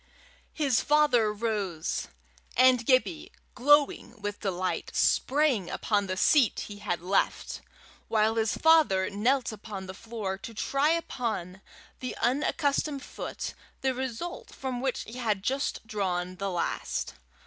His 0.55 0.81
father 0.81 1.31
rose, 1.31 2.07
and 2.57 2.87
Gibbie, 2.87 3.31
glowing 3.53 4.19
with 4.19 4.39
delight, 4.39 4.89
sprang 4.95 5.69
upon 5.69 6.07
the 6.07 6.17
seat 6.17 6.61
he 6.61 6.79
had 6.79 7.03
left, 7.03 7.61
while 8.07 8.33
his 8.33 8.57
father 8.57 9.11
knelt 9.11 9.51
upon 9.51 9.85
the 9.85 9.93
floor 9.93 10.39
to 10.39 10.55
try 10.55 10.89
upon 10.89 11.61
the 11.99 12.17
unaccustomed 12.17 13.03
foot 13.03 13.53
the 13.81 13.93
result 13.93 14.55
from 14.55 14.81
which 14.81 15.03
he 15.03 15.19
had 15.19 15.43
just 15.43 15.85
drawn 15.85 16.37
the 16.37 16.49
last. 16.49 17.13